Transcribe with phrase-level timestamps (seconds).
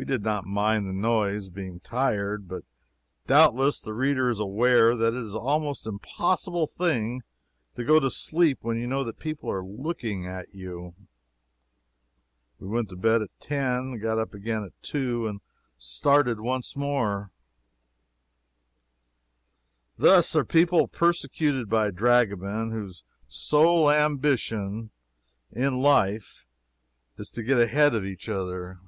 [0.00, 2.62] We did not mind the noise, being tired, but,
[3.26, 7.24] doubtless, the reader is aware that it is almost an impossible thing
[7.74, 10.94] to go to sleep when you know that people are looking at you.
[12.60, 15.40] We went to bed at ten, and got up again at two and
[15.76, 17.32] started once more.
[19.96, 24.92] Thus are people persecuted by dragomen, whose sole ambition
[25.50, 26.46] in life
[27.16, 28.78] is to get ahead of each other.